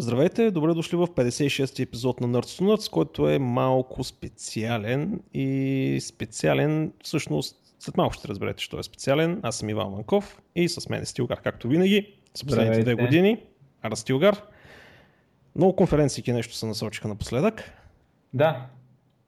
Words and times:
Здравейте, 0.00 0.50
добре 0.50 0.74
дошли 0.74 0.96
в 0.96 1.06
56-ти 1.06 1.82
епизод 1.82 2.20
на 2.20 2.28
Nerds 2.28 2.62
to 2.62 2.62
Nerds, 2.62 2.92
който 2.92 3.28
е 3.28 3.38
малко 3.38 4.04
специален 4.04 5.20
и 5.34 5.98
специален, 6.02 6.92
всъщност 7.04 7.56
след 7.78 7.96
малко 7.96 8.14
ще 8.14 8.28
разберете, 8.28 8.62
що 8.62 8.78
е 8.78 8.82
специален. 8.82 9.40
Аз 9.42 9.58
съм 9.58 9.68
Иван 9.68 9.90
Манков 9.90 10.42
и 10.54 10.68
с 10.68 10.88
мен 10.88 11.02
е 11.02 11.04
Стилгар, 11.04 11.40
както 11.42 11.68
винаги, 11.68 12.14
с 12.34 12.44
последните 12.44 12.82
две 12.82 12.94
години. 12.94 13.42
Ара 13.82 13.96
Стилгар. 13.96 14.42
Много 15.56 15.76
конференции 15.76 16.32
нещо 16.32 16.54
се 16.54 16.66
насочиха 16.66 17.08
напоследък. 17.08 17.72
Да, 18.34 18.66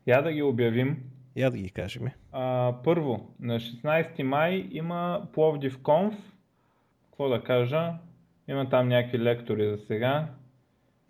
я 0.07 0.23
да 0.23 0.33
ги 0.33 0.43
обявим. 0.43 1.03
Я 1.37 1.51
да 1.51 1.57
ги 1.57 1.71
кажем. 1.71 2.09
А, 2.33 2.75
първо, 2.85 3.29
на 3.41 3.61
16 3.61 4.23
май 4.23 4.69
има 4.71 5.23
Пловдив 5.33 5.79
Конф. 5.83 6.15
Какво 7.05 7.29
да 7.29 7.43
кажа? 7.43 7.93
Има 8.49 8.69
там 8.69 8.89
някакви 8.89 9.19
лектори 9.19 9.71
за 9.71 9.79
сега. 9.87 10.29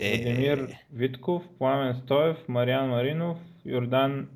Е... 0.01 0.23
Владимир 0.23 0.69
Витков, 0.93 1.43
Пламен 1.59 1.95
Стоев, 1.95 2.49
Мариан 2.49 2.89
Маринов, 2.89 3.39
Йордан 3.65 4.29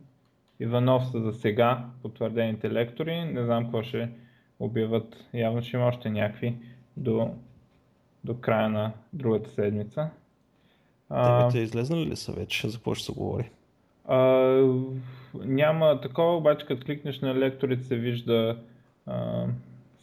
Иванов 0.60 1.10
са 1.10 1.20
за 1.20 1.32
сега 1.32 1.84
потвърдените 2.02 2.70
лектори. 2.70 3.24
Не 3.24 3.44
знам 3.44 3.64
какво 3.64 3.82
ще 3.82 4.08
обяват. 4.60 5.16
Явно 5.34 5.62
ще 5.62 5.76
има 5.76 5.86
още 5.86 6.10
някакви 6.10 6.56
до, 6.96 7.30
до 8.24 8.34
края 8.34 8.68
на 8.68 8.92
другата 9.12 9.50
седмица. 9.50 10.10
Темите 11.08 11.58
излезнали 11.58 12.06
ли 12.06 12.16
са 12.16 12.32
вече? 12.32 12.68
За 12.68 12.78
какво 12.78 12.94
ще 12.94 13.06
се 13.06 13.12
говори? 13.12 13.50
А, 14.08 14.18
няма 15.34 16.00
такова, 16.00 16.36
обаче 16.36 16.66
като 16.66 16.86
кликнеш 16.86 17.20
на 17.20 17.34
лекторите 17.34 17.84
се 17.84 17.96
вижда 17.96 18.58
а, 19.06 19.46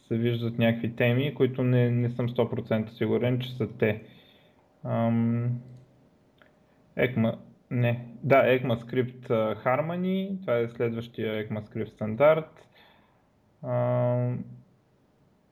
се 0.08 0.16
виждат 0.16 0.58
някакви 0.58 0.96
теми, 0.96 1.34
които 1.34 1.64
не, 1.64 1.90
не 1.90 2.10
съм 2.10 2.28
100% 2.28 2.88
сигурен, 2.88 3.40
че 3.40 3.56
са 3.56 3.68
те. 3.78 4.02
Ам... 4.84 5.60
ECMA, 6.96 7.38
не, 7.70 8.06
да, 8.22 8.36
ECMAScript 8.36 9.28
Harmony, 9.64 10.40
това 10.40 10.58
е 10.58 10.68
следващия 10.68 11.48
ECMAScript 11.48 11.88
стандарт. 11.88 12.68
Ам... 13.62 14.44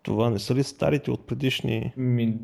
Това 0.03 0.31
не 0.31 0.39
са 0.39 0.55
ли 0.55 0.63
старите 0.63 1.11
от 1.11 1.27
предишни? 1.27 1.93
Ми, 1.97 2.39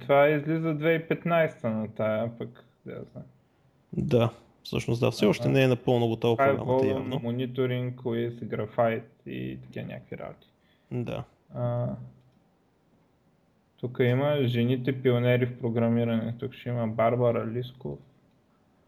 това 0.00 0.28
излиза 0.28 0.68
2015 0.68 1.64
на 1.64 1.88
тая, 1.88 2.38
пък 2.38 2.64
да 2.86 3.04
знам. 3.12 3.24
Да, 3.92 4.30
всъщност 4.62 5.00
да, 5.00 5.10
все 5.10 5.26
още 5.26 5.48
не 5.48 5.62
е 5.62 5.68
напълно 5.68 6.08
готова 6.08 6.36
програмата 6.36 6.86
явно. 6.86 7.20
Мониторинг, 7.22 8.00
quiz, 8.00 8.44
Graphite 8.44 9.02
и 9.26 9.58
такива 9.62 9.86
някакви 9.86 10.18
работи. 10.18 10.48
Да. 10.90 11.24
А, 11.54 11.88
тук 13.80 13.98
има 14.00 14.36
жените 14.44 15.02
пионери 15.02 15.46
в 15.46 15.58
програмиране. 15.58 16.34
Тук 16.38 16.52
ще 16.54 16.68
има 16.68 16.88
Барбара 16.88 17.46
Лисков. 17.46 17.98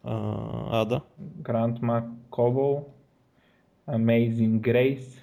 А, 0.04 0.44
а 0.70 0.84
да. 0.84 1.00
Грант 1.18 1.82
Мак 1.82 2.04
Кобол. 2.30 2.86
Amazing 3.88 4.60
Grace. 4.60 5.22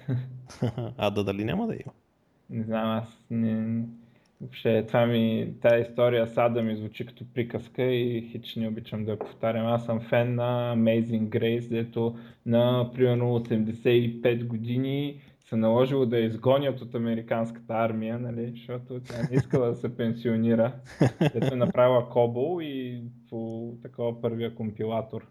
а 0.98 1.10
да, 1.10 1.24
дали 1.24 1.44
няма 1.44 1.66
да 1.66 1.74
има? 1.74 1.92
Не 2.50 2.62
знам, 2.62 2.90
аз 2.90 3.26
не... 3.30 3.82
Въобще, 4.40 4.84
това 4.86 5.06
ми, 5.06 5.54
тази 5.62 5.82
история 5.82 6.26
с 6.26 6.38
Ада 6.38 6.62
ми 6.62 6.76
звучи 6.76 7.06
като 7.06 7.24
приказка 7.34 7.82
и 7.82 8.28
хич 8.30 8.56
не 8.56 8.68
обичам 8.68 9.04
да 9.04 9.10
я 9.10 9.18
повтарям. 9.18 9.66
Аз 9.66 9.84
съм 9.84 10.00
фен 10.00 10.34
на 10.34 10.74
Amazing 10.76 11.28
Grace, 11.28 11.68
дето 11.68 12.16
на 12.46 12.90
примерно 12.94 13.24
85 13.24 14.46
години 14.46 15.20
се 15.48 15.56
наложило 15.56 16.06
да 16.06 16.18
изгонят 16.18 16.80
от 16.80 16.94
американската 16.94 17.74
армия, 17.74 18.18
нали, 18.18 18.50
защото 18.50 19.00
тя 19.00 19.22
не 19.30 19.36
искала 19.36 19.68
да 19.68 19.74
се 19.74 19.96
пенсионира, 19.96 20.72
като 21.32 21.54
е 21.54 21.56
направила 21.56 22.08
Кобол 22.08 22.62
и 22.62 23.02
по 23.30 23.72
такова 23.82 24.20
първия 24.20 24.54
компилатор. 24.54 25.26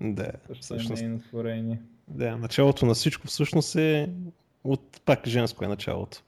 Да, 0.00 0.32
Също 0.46 0.52
е 0.52 0.78
всъщност. 0.78 1.02
Е 1.02 1.18
творение. 1.28 1.80
Да, 2.08 2.36
началото 2.36 2.86
на 2.86 2.94
всичко 2.94 3.26
всъщност 3.26 3.76
е 3.76 4.10
от 4.64 5.00
пак 5.04 5.26
женско 5.26 5.64
е 5.64 5.68
началото. 5.68 6.18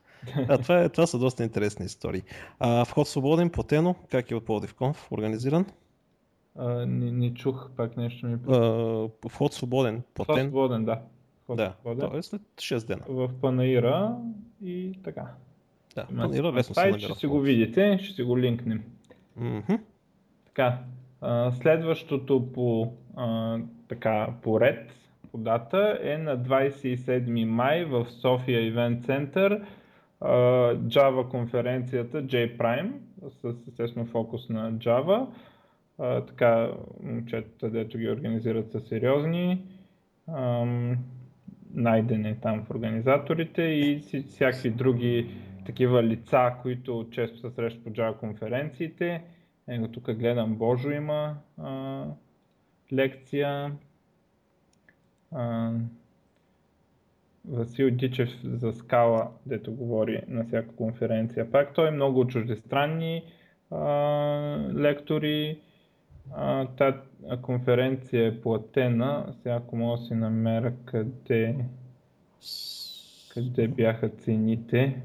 А, 0.48 0.58
това, 0.58 0.82
е, 0.82 0.88
това 0.88 1.06
са 1.06 1.18
доста 1.18 1.44
интересни 1.44 1.86
истории. 1.86 2.22
А, 2.58 2.84
вход 2.84 3.08
свободен, 3.08 3.50
платено, 3.50 3.94
как 4.10 4.30
е 4.30 4.34
от 4.34 4.44
Плодив 4.44 4.74
Конф, 4.74 5.12
организиран? 5.12 5.66
А, 6.56 6.86
не, 6.86 7.12
не 7.12 7.34
чух 7.34 7.70
пак 7.76 7.96
нещо 7.96 8.26
ми. 8.26 8.38
А, 8.48 9.28
вход 9.28 9.54
свободен, 9.54 10.02
платен. 10.14 10.34
Вход 10.34 10.50
свободен, 10.50 10.84
да 10.84 11.00
да, 11.56 11.74
то 11.84 12.18
е 12.18 12.22
след 12.22 12.42
6 12.56 12.86
дена. 12.86 13.02
В 13.08 13.30
Панаира 13.40 14.16
и 14.62 14.98
така. 15.04 15.26
Да, 15.94 16.06
Има 16.10 16.22
Панаира 16.22 16.52
лесно 16.52 16.74
сайт, 16.74 16.94
се 16.94 17.00
Ще 17.00 17.14
си 17.14 17.26
го 17.26 17.40
видите, 17.40 17.98
ще 18.02 18.14
си 18.14 18.22
го 18.22 18.38
линкнем. 18.38 18.82
Mm-hmm. 19.40 19.80
Така, 20.46 20.78
а, 21.20 21.52
следващото 21.52 22.52
по, 22.52 22.92
а, 23.16 23.58
така, 23.88 24.28
по 24.42 24.60
ред, 24.60 24.92
по 25.32 25.38
дата 25.38 25.98
е 26.02 26.18
на 26.18 26.38
27 26.38 27.44
май 27.44 27.84
в 27.84 28.06
София 28.10 28.60
Event 28.60 29.00
Center 29.00 29.62
Java 30.86 31.28
конференцията 31.28 32.22
J-Prime 32.22 32.92
с 33.30 33.54
естествено 33.68 34.06
фокус 34.06 34.48
на 34.48 34.72
Java. 34.72 35.26
А, 35.98 36.20
така, 36.20 36.70
момчетата, 37.02 37.70
дето 37.70 37.98
ги 37.98 38.10
организират 38.10 38.72
са 38.72 38.80
сериозни 38.80 39.62
найдене 41.74 42.36
там 42.42 42.64
в 42.64 42.70
организаторите 42.70 43.62
и 43.62 44.00
всякакви 44.28 44.70
други 44.70 45.30
такива 45.66 46.02
лица, 46.02 46.54
които 46.62 47.06
често 47.10 47.38
се 47.38 47.50
срещат 47.50 47.84
по 47.84 47.90
Java 47.90 48.16
конференциите. 48.16 49.22
Его 49.68 49.88
тук 49.88 50.12
гледам 50.12 50.54
Божо 50.54 50.90
има 50.90 51.36
а, 51.58 52.04
лекция. 52.92 53.72
А, 55.32 55.72
Васил 57.48 57.90
Дичев 57.90 58.28
за 58.44 58.72
скала, 58.72 59.30
дето 59.46 59.72
говори 59.72 60.22
на 60.28 60.44
всяка 60.44 60.76
конференция. 60.76 61.50
Пак 61.50 61.74
той 61.74 61.88
е 61.88 61.90
много 61.90 62.26
чуждестранни 62.26 63.22
а, 63.70 63.86
лектори. 64.74 65.60
Та 66.76 67.02
конференция 67.42 68.26
е 68.26 68.40
платена. 68.40 69.34
Сега 69.42 69.54
ако 69.54 69.76
мога 69.76 69.98
да 69.98 70.04
си 70.04 70.14
намеря 70.14 70.72
къде, 70.84 71.56
къде 73.28 73.68
бяха 73.68 74.08
цените. 74.08 75.02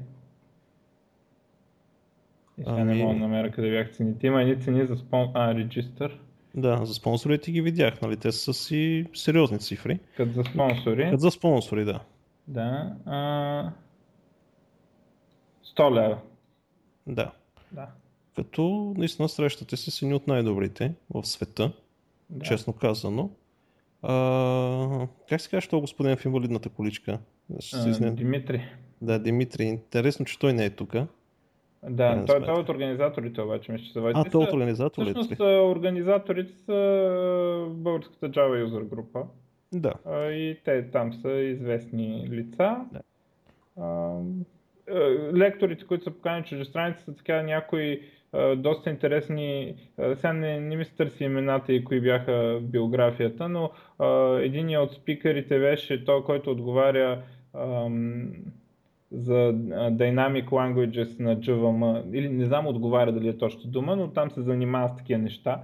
И 2.58 2.64
сега 2.64 2.76
ами... 2.76 2.94
не 2.94 3.02
мога 3.02 3.14
да 3.14 3.20
намеря 3.20 3.50
къде 3.50 3.70
бяха 3.70 3.92
цените. 3.92 4.26
Има 4.26 4.42
едни 4.42 4.60
цени 4.60 4.86
за 4.86 4.96
спон... 4.96 5.30
а, 5.34 5.54
регистър. 5.54 6.20
Да, 6.54 6.86
за 6.86 6.94
спонсорите 6.94 7.52
ги 7.52 7.62
видях, 7.62 8.00
нали? 8.00 8.16
Те 8.16 8.32
са 8.32 8.54
си 8.54 9.06
сериозни 9.14 9.58
цифри. 9.58 9.98
Като 10.16 10.32
за 10.32 10.44
спонсори. 10.44 11.04
Като 11.04 11.16
за 11.16 11.30
спонсори, 11.30 11.84
да. 11.84 12.00
Да. 12.48 12.96
А... 13.06 13.70
100 15.76 15.94
лева. 15.94 16.18
Да. 17.06 17.32
Да 17.72 17.88
като 18.36 18.94
наистина 18.96 19.28
срещате 19.28 19.76
се 19.76 19.90
с 19.90 20.02
едни 20.02 20.14
от 20.14 20.26
най-добрите 20.26 20.92
в 21.14 21.26
света, 21.26 21.72
да. 22.30 22.44
честно 22.44 22.72
казано. 22.72 23.30
А, 24.02 25.06
как 25.28 25.40
се 25.40 25.50
казва, 25.50 25.80
господин 25.80 26.16
в 26.16 26.24
инвалидната 26.24 26.68
количка? 26.68 27.18
А, 27.74 28.10
Димитри. 28.10 28.64
Да, 29.02 29.18
Димитри. 29.18 29.64
Интересно, 29.64 30.26
че 30.26 30.38
той 30.38 30.52
не 30.52 30.64
е 30.64 30.70
тук. 30.70 30.92
Да, 31.88 32.24
той, 32.26 32.44
той 32.44 32.56
е 32.56 32.60
от 32.60 32.68
организаторите 32.68 33.42
обаче, 33.42 33.72
мисля, 33.72 33.86
че 33.86 33.92
се 33.92 33.98
А, 33.98 34.24
той 34.24 34.42
е 34.42 34.46
от 34.46 34.52
организаторите. 34.52 35.20
Всъщност 35.20 35.40
организаторите 35.40 36.52
са 36.52 37.66
българската 37.70 38.30
Java 38.30 38.66
User 38.66 38.84
група. 38.84 39.22
Да. 39.72 39.92
И 40.30 40.56
те 40.64 40.90
там 40.90 41.12
са 41.12 41.32
известни 41.32 42.28
лица. 42.30 42.76
Да. 42.92 43.00
А, 43.76 44.18
лекторите, 45.34 45.86
които 45.86 46.04
са 46.04 46.10
поканени 46.10 46.44
чуждестраници, 46.44 47.04
са 47.04 47.14
така 47.14 47.42
някои 47.42 48.00
доста 48.56 48.90
интересни, 48.90 49.74
сега 50.14 50.32
не, 50.32 50.60
не 50.60 50.76
ми 50.76 50.84
се 50.84 50.96
търси 50.96 51.24
имената 51.24 51.72
и 51.72 51.84
кои 51.84 52.00
бяха 52.00 52.58
биографията, 52.62 53.48
но 53.48 53.70
един 54.40 54.78
от 54.78 54.92
спикерите 54.92 55.58
беше 55.58 56.04
той, 56.04 56.24
който 56.24 56.50
отговаря 56.50 57.22
за 59.12 59.52
Dynamic 59.92 60.44
Languages 60.44 61.20
на 61.20 61.36
JVM, 61.36 62.02
или 62.12 62.28
не 62.28 62.44
знам 62.44 62.66
отговаря 62.66 63.12
дали 63.12 63.28
е 63.28 63.38
точно 63.38 63.70
дума, 63.70 63.96
но 63.96 64.10
там 64.10 64.30
се 64.30 64.42
занимава 64.42 64.88
с 64.88 64.96
такива 64.96 65.18
неща. 65.18 65.62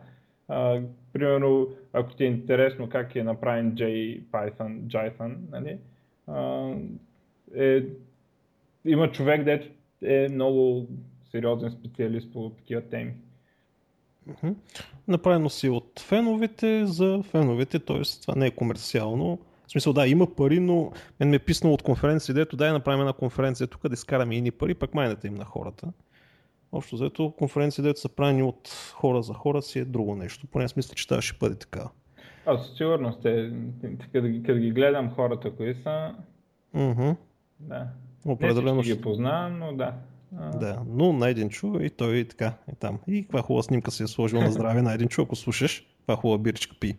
А, 0.49 0.81
примерно, 1.12 1.69
ако 1.93 2.14
ти 2.14 2.25
е 2.25 2.26
интересно 2.26 2.88
как 2.88 3.17
е 3.17 3.25
направен 3.25 3.73
JPython, 3.73 4.81
Jython, 4.81 5.37
нали? 5.50 5.79
А, 6.26 6.70
е, 7.56 7.82
има 8.85 9.11
човек, 9.11 9.44
дето 9.44 9.67
е 10.02 10.29
много 10.31 10.87
сериозен 11.32 11.70
специалист 11.70 12.32
по 12.32 12.50
такива 12.50 12.81
теми. 12.81 13.12
Mm-hmm. 14.29 14.55
Направено 15.08 15.50
си 15.50 15.69
от 15.69 16.00
феновете 16.00 16.87
за 16.87 17.23
феновете, 17.23 17.79
т.е. 17.79 18.00
това 18.23 18.34
не 18.37 18.46
е 18.46 18.50
комерциално. 18.50 19.38
В 19.67 19.70
смисъл, 19.73 19.93
да, 19.93 20.06
има 20.06 20.34
пари, 20.34 20.61
но 20.61 20.93
мен 21.20 21.29
ме 21.31 21.37
е 21.37 21.38
писнало 21.38 21.75
от 21.75 21.82
конференция, 21.82 22.34
дето 22.34 22.56
дай 22.56 22.73
направим 22.73 23.00
една 23.00 23.12
конференция 23.12 23.67
тук 23.67 23.88
да 23.88 23.94
изкараме 23.94 24.37
ини 24.37 24.50
пари, 24.50 24.75
пък 24.75 24.94
майната 24.94 25.26
им 25.26 25.34
на 25.34 25.44
хората. 25.44 25.93
Общо 26.73 26.96
взето 26.96 27.35
конференция, 27.38 27.85
дето 27.85 28.00
са 28.00 28.08
правени 28.08 28.43
от 28.43 28.69
хора 28.94 29.23
за 29.23 29.35
хора 29.35 29.62
си 29.62 29.78
е 29.78 29.85
друго 29.85 30.14
нещо. 30.17 30.46
Поне 30.46 30.64
аз 30.64 30.76
мисля, 30.76 30.94
че 30.94 31.08
тази 31.08 31.23
ще 31.23 31.37
бъде 31.40 31.55
така. 31.55 31.88
А, 32.46 32.58
със 32.58 32.76
сигурност 32.76 33.25
е, 33.25 33.52
като, 34.12 34.26
ги- 34.28 34.43
като 34.43 34.58
ги 34.58 34.70
гледам 34.70 35.11
хората, 35.11 35.50
кои 35.50 35.75
са, 35.75 36.14
Мгм. 36.75 37.11
да. 37.61 37.87
Определено 38.26 38.76
Не 38.76 38.82
ще. 38.82 38.94
ги 38.94 39.00
познавам, 39.00 39.58
но 39.58 39.73
да. 39.73 39.94
А, 40.38 40.50
Да, 40.50 40.82
но 40.88 41.12
Найденчо 41.12 41.81
и 41.81 41.90
той 41.90 42.25
така 42.25 42.52
е 42.73 42.75
там. 42.75 42.99
И 43.08 43.23
каква 43.23 43.43
хубава 43.43 43.62
снимка 43.62 43.90
си 43.90 44.02
е 44.02 44.06
сложил 44.06 44.40
на 44.40 44.50
здраве 44.50 44.82
Найденчо, 44.82 45.23
ако 45.23 45.37
слушаш, 45.37 45.87
каква 45.99 46.17
хубава 46.17 46.38
биричка 46.38 46.76
пи. 46.81 46.96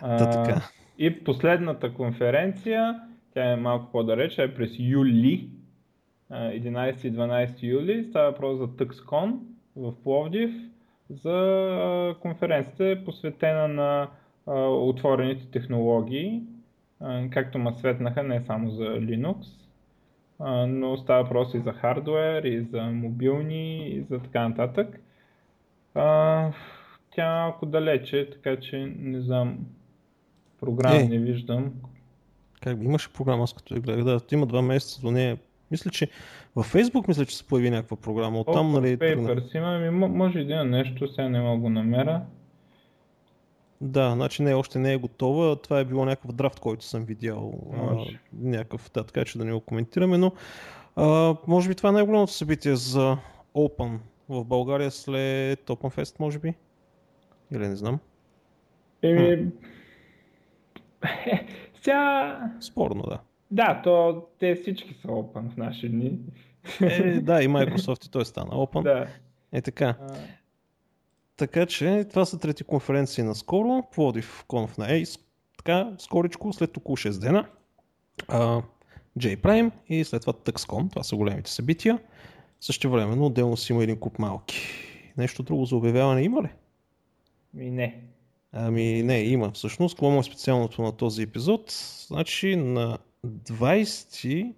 Та 0.00 0.16
а, 0.16 0.30
така. 0.30 0.62
И 0.98 1.24
последната 1.24 1.94
конференция, 1.94 3.00
тя 3.34 3.52
е 3.52 3.56
малко 3.56 3.92
по-далеч, 3.92 4.38
е 4.38 4.54
през 4.54 4.70
юли, 4.78 5.48
а, 6.30 6.50
11 6.50 7.04
и 7.04 7.12
12 7.12 7.62
юли, 7.62 8.06
става 8.10 8.30
въпрос 8.30 8.58
за 8.58 8.66
TuxCon 8.66 9.38
в 9.76 9.92
Пловдив, 10.04 10.50
за 11.10 12.14
конференцията 12.20 12.86
е 12.86 13.04
посветена 13.04 13.68
на 13.68 14.08
отворените 14.70 15.50
технологии, 15.50 16.42
както 17.30 17.58
ма 17.58 17.72
светнаха 17.72 18.22
не 18.22 18.42
само 18.46 18.70
за 18.70 18.84
Linux, 18.84 19.46
но 20.68 20.96
става 20.96 21.22
въпрос 21.22 21.54
и 21.54 21.60
за 21.60 21.72
хардвер, 21.72 22.42
и 22.42 22.60
за 22.62 22.82
мобилни, 22.82 23.88
и 23.88 24.04
за 24.10 24.18
така 24.18 24.48
нататък. 24.48 25.00
А, 25.94 26.50
тя 27.10 27.26
е 27.26 27.40
малко 27.40 27.66
далече, 27.66 28.30
така 28.32 28.56
че 28.56 28.92
не 28.98 29.20
знам, 29.20 29.58
програма 30.60 30.96
Е. 30.96 31.04
не 31.04 31.18
виждам. 31.18 31.72
Как 32.62 32.78
имаше 32.82 33.12
програма, 33.12 33.42
аз 33.42 33.52
като 33.52 33.74
я 33.74 33.80
гледах. 33.80 34.04
Да, 34.04 34.20
има 34.32 34.46
два 34.46 34.62
месеца 34.62 35.00
до 35.00 35.10
нея. 35.10 35.38
Мисля, 35.70 35.90
че 35.90 36.08
във 36.56 36.74
Facebook 36.74 37.08
мисля, 37.08 37.26
че 37.26 37.36
се 37.36 37.46
появи 37.46 37.70
някаква 37.70 37.96
програма. 37.96 38.40
Оттам, 38.40 38.66
Open 38.66 38.80
нали. 38.80 38.98
Papers 38.98 39.56
има, 39.56 39.66
мо- 40.06 40.16
може 40.16 40.38
и 40.38 40.44
да 40.44 40.52
има 40.52 40.64
нещо, 40.64 41.08
сега 41.08 41.28
не 41.28 41.40
мога 41.40 41.54
да 41.54 41.60
го 41.60 41.68
намеря. 41.70 42.22
Да, 43.80 44.10
значи 44.10 44.42
не, 44.42 44.54
още 44.54 44.78
не 44.78 44.92
е 44.92 44.96
готова. 44.96 45.56
Това 45.56 45.80
е 45.80 45.84
било 45.84 46.04
някакъв 46.04 46.32
драфт, 46.32 46.60
който 46.60 46.84
съм 46.84 47.04
видял. 47.04 47.52
А, 47.74 48.04
някакъв, 48.32 48.90
да, 48.94 49.04
така 49.04 49.24
че 49.24 49.38
да 49.38 49.44
не 49.44 49.52
го 49.52 49.60
коментираме, 49.60 50.18
но 50.18 50.32
а, 50.96 51.36
може 51.46 51.68
би 51.68 51.74
това 51.74 51.88
е 51.88 51.92
най-голямото 51.92 52.32
събитие 52.32 52.76
за 52.76 53.16
Open 53.54 53.98
в 54.28 54.44
България 54.44 54.90
след 54.90 55.60
Open 55.60 55.96
Fest, 55.96 56.20
може 56.20 56.38
би? 56.38 56.54
Или 57.52 57.68
не 57.68 57.76
знам. 57.76 57.98
Еми... 59.02 59.50
сега... 61.82 62.40
Спорно, 62.60 63.02
да. 63.02 63.18
Да, 63.50 63.80
то 63.84 64.26
те 64.38 64.54
всички 64.54 64.94
са 64.94 65.08
open 65.08 65.50
в 65.50 65.56
наши 65.56 65.88
дни. 65.88 66.18
Е, 66.80 67.20
да, 67.20 67.42
и 67.42 67.48
Microsoft 67.48 68.06
и 68.06 68.10
той 68.10 68.24
стана 68.24 68.50
Open. 68.50 68.82
да. 68.82 69.06
Е 69.52 69.62
така. 69.62 69.94
Така 71.38 71.66
че 71.66 72.06
това 72.10 72.24
са 72.24 72.38
трети 72.38 72.64
конференции 72.64 73.24
на 73.24 73.34
скоро. 73.34 73.82
Плодив 73.92 74.44
Conf 74.48 74.78
на 74.78 74.88
Ace. 74.88 75.20
Така, 75.56 75.92
скоричко, 75.98 76.52
след 76.52 76.76
около 76.76 76.96
6 76.96 77.20
дена. 77.20 77.48
А, 78.28 78.62
J-Prime 79.18 79.70
и 79.88 80.04
след 80.04 80.20
това 80.20 80.32
TuxCon. 80.32 80.90
Това 80.90 81.02
са 81.02 81.16
големите 81.16 81.50
събития. 81.50 81.98
Също 82.60 82.90
времено 82.90 83.26
отделно 83.26 83.56
си 83.56 83.72
има 83.72 83.82
един 83.82 83.96
куп 83.96 84.18
малки. 84.18 84.60
Нещо 85.18 85.42
друго 85.42 85.64
за 85.64 85.76
обявяване 85.76 86.22
има 86.22 86.42
ли? 86.42 86.48
ми 87.54 87.70
не. 87.70 88.02
Ами 88.52 89.02
не, 89.02 89.20
има 89.20 89.50
всъщност. 89.50 89.94
Какво 89.94 90.20
е 90.20 90.22
специалното 90.22 90.82
на 90.82 90.92
този 90.92 91.22
епизод? 91.22 91.70
Значи 92.06 92.56
на 92.56 92.98
20 93.26 94.54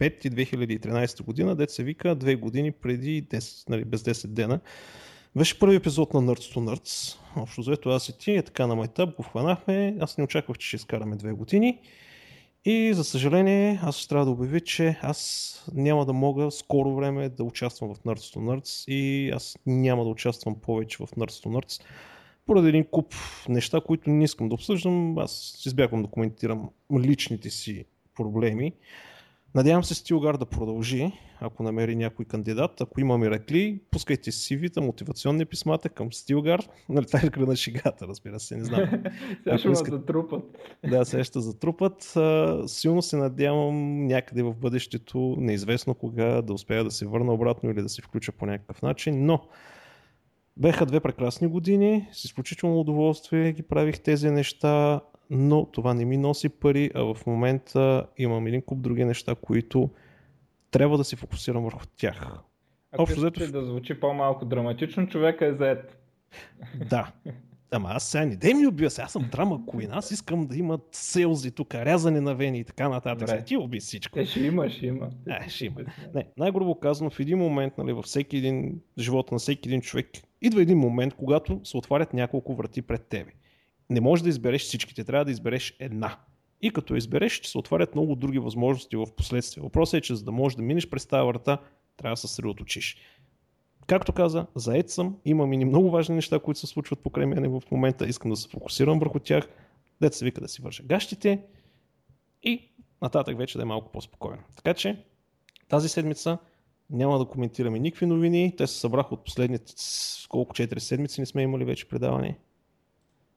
2013 0.00 1.22
година, 1.22 1.56
дет 1.56 1.70
се 1.70 1.84
вика, 1.84 2.14
две 2.14 2.34
години 2.34 2.72
преди 2.72 3.24
10, 3.24 3.70
нали, 3.70 3.84
без 3.84 4.02
10 4.02 4.26
дена, 4.26 4.60
беше 5.36 5.58
първи 5.58 5.76
епизод 5.76 6.14
на 6.14 6.20
Nerds 6.20 6.54
to 6.54 6.58
Nerds. 6.58 7.18
Общо 7.36 7.60
взето 7.60 7.90
аз 7.90 8.08
и 8.08 8.18
ти, 8.18 8.32
е 8.32 8.42
така 8.42 8.66
на 8.66 8.74
майтап, 8.74 9.16
го 9.16 9.22
хванахме. 9.22 9.96
Аз 10.00 10.18
не 10.18 10.24
очаквах, 10.24 10.58
че 10.58 10.66
ще 10.66 10.76
изкараме 10.76 11.16
две 11.16 11.32
години. 11.32 11.78
И 12.64 12.94
за 12.94 13.04
съжаление, 13.04 13.80
аз 13.82 13.96
ще 13.96 14.08
трябва 14.08 14.24
да 14.24 14.30
обявя, 14.30 14.60
че 14.60 14.98
аз 15.02 15.50
няма 15.74 16.06
да 16.06 16.12
мога 16.12 16.50
скоро 16.50 16.94
време 16.94 17.28
да 17.28 17.44
участвам 17.44 17.94
в 17.94 17.98
Nerds 17.98 18.36
to 18.36 18.36
Nerds 18.36 18.92
и 18.92 19.30
аз 19.30 19.58
няма 19.66 20.04
да 20.04 20.10
участвам 20.10 20.60
повече 20.60 20.96
в 20.96 21.06
Nerds 21.06 21.44
to 21.44 21.46
Nerds 21.46 21.82
поради 22.46 22.68
един 22.68 22.84
куп 22.84 23.14
неща, 23.48 23.80
които 23.86 24.10
не 24.10 24.24
искам 24.24 24.48
да 24.48 24.54
обсъждам. 24.54 25.18
Аз 25.18 25.62
избягвам 25.66 26.02
да 26.02 26.08
коментирам 26.08 26.70
личните 26.98 27.50
си 27.50 27.84
проблеми. 28.14 28.72
Надявам 29.54 29.84
се 29.84 29.94
Стилгар 29.94 30.36
да 30.36 30.46
продължи, 30.46 31.12
ако 31.40 31.62
намери 31.62 31.96
някой 31.96 32.24
кандидат. 32.24 32.80
Ако 32.80 33.00
има 33.00 33.18
миракли, 33.18 33.80
пускайте 33.90 34.32
CV-та, 34.32 34.80
мотивационни 34.80 35.44
писмата 35.44 35.88
към 35.88 36.12
Стилгар. 36.12 36.68
Нали, 36.88 37.06
това 37.06 37.18
е 37.18 37.30
кръга 37.30 37.46
на 37.46 37.56
шегата, 37.56 38.06
разбира 38.08 38.40
се, 38.40 38.56
не 38.56 38.64
знам. 38.64 38.80
Сега 39.44 39.58
ще 39.58 39.68
искат- 39.68 39.94
затрупат. 39.94 40.42
Да, 40.90 41.04
сега 41.04 41.24
ще 41.24 41.40
затрупат. 41.40 42.14
Силно 42.66 43.02
се 43.02 43.16
надявам 43.16 44.06
някъде 44.06 44.42
в 44.42 44.54
бъдещето, 44.54 45.36
неизвестно 45.38 45.94
кога, 45.94 46.42
да 46.42 46.52
успея 46.52 46.84
да 46.84 46.90
се 46.90 47.06
върна 47.06 47.32
обратно 47.32 47.70
или 47.70 47.82
да 47.82 47.88
се 47.88 48.02
включа 48.02 48.32
по 48.32 48.46
някакъв 48.46 48.82
начин, 48.82 49.26
но 49.26 49.40
беха 50.56 50.86
две 50.86 51.00
прекрасни 51.00 51.46
години, 51.46 52.08
с 52.12 52.24
изключително 52.24 52.80
удоволствие 52.80 53.52
ги 53.52 53.62
правих 53.62 54.00
тези 54.00 54.30
неща, 54.30 55.00
но 55.30 55.66
това 55.66 55.94
не 55.94 56.04
ми 56.04 56.16
носи 56.16 56.48
пари, 56.48 56.90
а 56.94 57.14
в 57.14 57.26
момента 57.26 58.06
имам 58.18 58.46
един 58.46 58.62
куп 58.62 58.80
други 58.80 59.04
неща, 59.04 59.34
които 59.34 59.90
трябва 60.70 60.98
да 60.98 61.04
се 61.04 61.16
фокусирам 61.16 61.64
върху 61.64 61.86
тях. 61.96 62.26
Ако 62.92 63.02
Общо 63.02 63.20
взето- 63.20 63.52
да 63.52 63.64
звучи 63.64 64.00
по-малко 64.00 64.44
драматично, 64.44 65.06
човека 65.06 65.46
е 65.46 65.54
заед. 65.54 65.98
Да. 66.90 67.12
Ама 67.70 67.88
аз 67.92 68.04
сега 68.08 68.26
не 68.26 68.36
дай 68.36 68.54
ми 68.54 68.66
убия 68.66 68.90
се, 68.90 69.02
аз 69.02 69.12
съм 69.12 69.28
драма 69.32 69.58
queen, 69.58 69.88
аз 69.92 70.10
искам 70.10 70.46
да 70.46 70.56
имат 70.56 70.80
селзи 70.92 71.50
тук, 71.50 71.74
рязане 71.74 72.20
на 72.20 72.34
вени 72.34 72.58
и 72.58 72.64
така 72.64 72.88
нататък. 72.88 73.28
Добре. 73.28 73.44
Ти 73.44 73.56
уби 73.56 73.80
всичко. 73.80 74.14
Те 74.14 74.26
ще 74.26 74.40
има, 74.40 74.70
ще 74.70 74.86
има. 74.86 75.10
Е, 75.28 75.48
ще 75.48 75.66
има. 75.66 75.80
Не, 76.14 76.26
най-грубо 76.36 76.80
казано, 76.80 77.10
в 77.10 77.20
един 77.20 77.38
момент, 77.38 77.78
нали, 77.78 77.92
във 77.92 78.04
всеки 78.04 78.36
един 78.36 78.80
живота 78.98 79.34
на 79.34 79.38
всеки 79.38 79.68
един 79.68 79.80
човек, 79.80 80.06
идва 80.42 80.62
един 80.62 80.78
момент, 80.78 81.14
когато 81.14 81.60
се 81.64 81.76
отварят 81.76 82.14
няколко 82.14 82.54
врати 82.54 82.82
пред 82.82 83.06
тебе. 83.06 83.30
Не 83.90 84.00
можеш 84.00 84.22
да 84.22 84.28
избереш 84.28 84.62
всичките, 84.62 85.04
трябва 85.04 85.24
да 85.24 85.30
избереш 85.30 85.76
една. 85.80 86.18
И 86.62 86.70
като 86.70 86.96
избереш, 86.96 87.32
ще 87.32 87.48
се 87.48 87.58
отварят 87.58 87.94
много 87.94 88.14
други 88.16 88.38
възможности 88.38 88.96
в 88.96 89.06
последствие. 89.16 89.62
Въпросът 89.62 89.94
е, 89.94 90.00
че 90.00 90.14
за 90.14 90.24
да 90.24 90.32
можеш 90.32 90.56
да 90.56 90.62
минеш 90.62 90.88
през 90.88 91.06
тази 91.06 91.26
врата, 91.26 91.58
трябва 91.96 92.12
да 92.12 92.16
се 92.16 92.28
съсредоточиш. 92.28 92.96
Както 93.86 94.12
каза, 94.12 94.46
заед 94.54 94.90
съм, 94.90 95.16
имам 95.24 95.52
и 95.52 95.64
много 95.64 95.90
важни 95.90 96.14
неща, 96.14 96.38
които 96.38 96.60
се 96.60 96.66
случват 96.66 96.98
покрай 96.98 97.26
мене 97.26 97.48
в 97.48 97.62
момента, 97.70 98.06
искам 98.06 98.30
да 98.30 98.36
се 98.36 98.48
фокусирам 98.48 98.98
върху 98.98 99.18
тях, 99.18 99.48
дете 100.00 100.16
се 100.16 100.24
вика 100.24 100.40
да 100.40 100.48
си 100.48 100.62
вържа 100.62 100.82
гащите 100.82 101.42
и 102.42 102.72
нататък 103.02 103.38
вече 103.38 103.58
да 103.58 103.62
е 103.62 103.66
малко 103.66 103.92
по-спокойно. 103.92 104.42
Така 104.56 104.74
че 104.74 105.04
тази 105.68 105.88
седмица 105.88 106.38
няма 106.90 107.18
да 107.18 107.24
коментираме 107.24 107.78
никакви 107.78 108.06
новини. 108.06 108.54
Те 108.56 108.66
се 108.66 108.78
събраха 108.80 109.14
от 109.14 109.24
последните 109.24 109.72
колко 110.28 110.54
4 110.54 110.78
седмици 110.78 111.20
не 111.20 111.26
сме 111.26 111.42
имали 111.42 111.64
вече 111.64 111.88
предаване. 111.88 112.38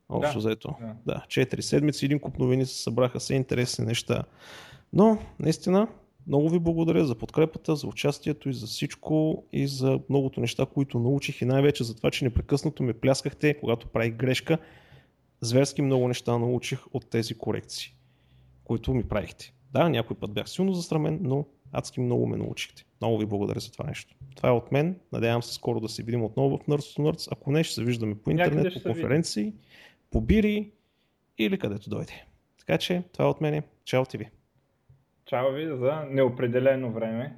Общо 0.10 0.38
Да, 0.38 0.42
заето. 0.42 0.76
да. 0.82 0.96
Да, 1.06 1.26
4 1.28 1.60
седмици, 1.60 2.06
един 2.06 2.20
куп 2.20 2.40
новини 2.40 2.66
се 2.66 2.84
събраха, 2.84 3.20
все 3.20 3.34
интересни 3.34 3.86
неща. 3.86 4.24
Но, 4.94 5.18
наистина, 5.40 5.88
много 6.28 6.50
ви 6.50 6.60
благодаря 6.60 7.06
за 7.06 7.16
подкрепата, 7.16 7.76
за 7.76 7.88
участието 7.88 8.50
и 8.50 8.54
за 8.54 8.68
всичко 8.68 9.44
и 9.54 9.68
за 9.68 10.00
многото 10.10 10.42
неща, 10.42 10.66
които 10.66 11.00
научих 11.00 11.42
и 11.42 11.46
най-вече 11.46 11.84
за 11.84 11.96
това, 11.96 12.12
че 12.12 12.26
непрекъснато 12.26 12.84
ме 12.84 12.94
пляскахте, 12.94 13.60
когато 13.60 13.88
правих 13.88 14.14
грешка. 14.14 14.58
Зверски 15.42 15.82
много 15.82 16.08
неща 16.08 16.38
научих 16.38 16.80
от 16.94 17.10
тези 17.10 17.34
корекции, 17.34 17.94
които 18.64 18.94
ми 18.94 19.04
правихте. 19.04 19.54
Да, 19.72 19.90
някой 19.90 20.18
път 20.18 20.32
бях 20.32 20.50
силно 20.50 20.74
засрамен, 20.74 21.20
но 21.22 21.46
адски 21.72 22.00
много 22.00 22.28
ме 22.28 22.38
научихте. 22.38 22.86
Много 23.02 23.18
ви 23.18 23.26
благодаря 23.26 23.60
за 23.60 23.72
това 23.72 23.86
нещо. 23.86 24.16
Това 24.36 24.50
е 24.50 24.52
от 24.52 24.72
мен. 24.72 24.96
Надявам 25.14 25.44
се 25.44 25.54
скоро 25.54 25.80
да 25.80 25.90
се 25.90 26.04
видим 26.04 26.24
отново 26.24 26.58
в 26.58 26.62
Nerds 26.62 26.98
to 26.98 27.00
Nerds. 27.00 27.28
Ако 27.32 27.52
не, 27.52 27.64
ще 27.64 27.76
се 27.76 27.84
виждаме 27.84 28.16
по 28.16 28.32
интернет, 28.32 28.74
по 28.74 28.80
се 28.80 29.42
видим. 29.42 29.54
По 30.12 30.22
бири 30.22 30.72
или 31.38 31.60
където 31.60 31.90
дойде. 31.90 32.26
Така 32.60 32.78
че 32.78 33.04
това 33.14 33.26
е 33.26 33.28
от 33.28 33.42
мене. 33.42 33.64
Чао 33.86 34.06
ти 34.06 34.18
ви. 34.18 34.30
Чао 35.26 35.52
ви 35.52 35.66
за 35.66 36.06
неопределено 36.10 36.92
време. 36.92 37.38